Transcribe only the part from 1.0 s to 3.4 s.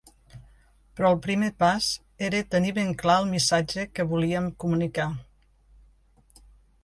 el primer pas era tenir ben clar el